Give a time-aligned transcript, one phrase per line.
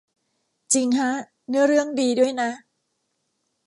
[0.73, 1.11] จริงฮะ
[1.49, 2.49] เนื้อเรื่องดีด้วยนะ